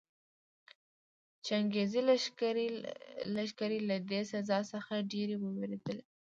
چنګېزي 1.45 2.01
لښکرې 3.35 3.79
له 3.89 3.97
دې 4.09 4.21
سزا 4.31 4.59
څخه 4.71 4.93
ډېرې 5.11 5.35
ووېرېدلې. 5.39 6.03